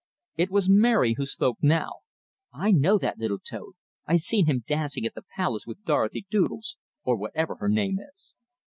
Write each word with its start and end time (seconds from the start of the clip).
It 0.35 0.49
was 0.49 0.67
Mary 0.67 1.13
who 1.13 1.27
spoke 1.27 1.59
now: 1.61 1.97
"I 2.51 2.71
know 2.71 2.97
that 2.97 3.19
little 3.19 3.37
toad. 3.37 3.73
I've 4.07 4.21
seen 4.21 4.47
him 4.47 4.63
dancing 4.65 5.05
at 5.05 5.13
the 5.13 5.21
Palace 5.35 5.67
with 5.67 5.85
Dorothy 5.85 6.25
Doodles, 6.31 6.75
or 7.03 7.15
whatever 7.15 7.57
her 7.57 7.69
name 7.69 7.99
is." 8.11 8.33